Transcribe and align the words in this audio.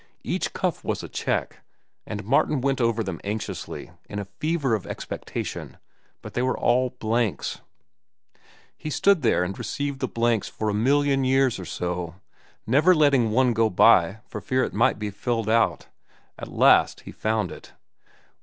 Each 0.23 0.51
cuff 0.51 0.83
was 0.83 1.03
a 1.03 1.07
check, 1.07 1.59
and 2.07 2.23
Martin 2.25 2.59
went 2.61 2.81
over 2.81 3.03
them 3.03 3.21
anxiously, 3.23 3.91
in 4.09 4.17
a 4.17 4.25
fever 4.25 4.73
of 4.73 4.87
expectation, 4.87 5.77
but 6.23 6.33
they 6.33 6.41
were 6.41 6.57
all 6.57 6.89
blanks. 6.97 7.61
He 8.75 8.89
stood 8.89 9.21
there 9.21 9.43
and 9.43 9.55
received 9.59 9.99
the 9.99 10.07
blanks 10.07 10.47
for 10.49 10.69
a 10.69 10.73
million 10.73 11.23
years 11.23 11.59
or 11.59 11.65
so, 11.65 12.15
never 12.65 12.95
letting 12.95 13.29
one 13.29 13.53
go 13.53 13.69
by 13.69 14.21
for 14.25 14.41
fear 14.41 14.63
it 14.63 14.73
might 14.73 14.97
be 14.97 15.11
filled 15.11 15.47
out. 15.49 15.85
At 16.35 16.47
last 16.47 17.01
he 17.01 17.11
found 17.11 17.51
it. 17.51 17.73